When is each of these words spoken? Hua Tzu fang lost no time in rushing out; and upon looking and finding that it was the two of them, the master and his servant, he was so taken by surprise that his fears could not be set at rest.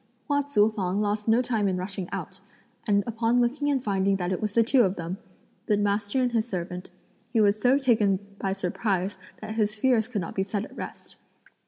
Hua 0.27 0.41
Tzu 0.41 0.71
fang 0.75 0.99
lost 0.99 1.27
no 1.27 1.43
time 1.43 1.67
in 1.67 1.77
rushing 1.77 2.09
out; 2.11 2.39
and 2.87 3.03
upon 3.05 3.39
looking 3.39 3.69
and 3.69 3.83
finding 3.83 4.15
that 4.15 4.31
it 4.31 4.41
was 4.41 4.53
the 4.53 4.63
two 4.63 4.81
of 4.81 4.95
them, 4.95 5.19
the 5.67 5.77
master 5.77 6.19
and 6.23 6.31
his 6.31 6.47
servant, 6.47 6.89
he 7.31 7.39
was 7.39 7.61
so 7.61 7.77
taken 7.77 8.17
by 8.39 8.51
surprise 8.53 9.19
that 9.41 9.53
his 9.53 9.75
fears 9.75 10.07
could 10.07 10.21
not 10.21 10.33
be 10.33 10.41
set 10.43 10.65
at 10.65 10.75
rest. 10.75 11.17